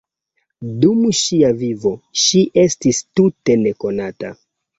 Dum 0.85 1.03
ŝia 1.19 1.51
vivo, 1.59 1.91
ŝi 2.23 2.41
estis 2.63 3.03
tute 3.21 3.59
nekonata. 3.67 4.35